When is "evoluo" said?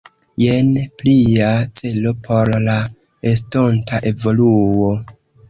4.15-4.91